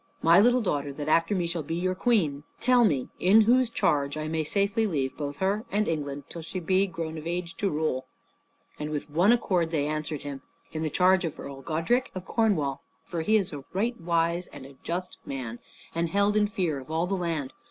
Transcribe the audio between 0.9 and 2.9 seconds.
that after me shall be your queen; tell